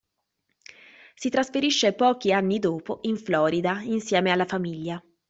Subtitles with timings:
[1.13, 4.99] Si trasferisce pochi anni dopo in Florida insieme alla famiglia.